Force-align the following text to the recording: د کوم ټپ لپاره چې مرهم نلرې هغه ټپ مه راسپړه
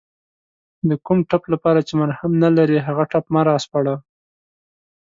د 0.89 0.91
کوم 1.05 1.19
ټپ 1.29 1.43
لپاره 1.53 1.79
چې 1.87 1.93
مرهم 2.01 2.31
نلرې 2.43 2.79
هغه 2.87 3.03
ټپ 3.11 3.25
مه 3.33 3.41
راسپړه 3.49 3.95